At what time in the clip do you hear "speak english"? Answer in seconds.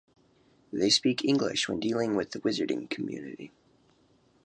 0.89-1.69